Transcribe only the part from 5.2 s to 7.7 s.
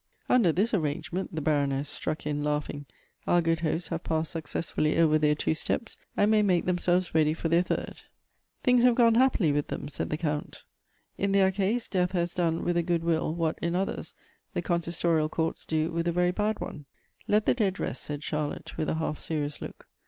two steps, and may make themselves ready for their